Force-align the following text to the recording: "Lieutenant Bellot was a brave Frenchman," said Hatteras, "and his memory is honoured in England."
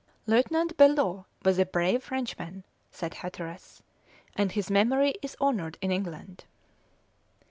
"Lieutenant 0.25 0.77
Bellot 0.77 1.25
was 1.45 1.59
a 1.59 1.65
brave 1.67 2.03
Frenchman," 2.03 2.63
said 2.89 3.13
Hatteras, 3.13 3.83
"and 4.35 4.51
his 4.51 4.71
memory 4.71 5.13
is 5.21 5.37
honoured 5.39 5.77
in 5.79 5.91
England." 5.91 6.45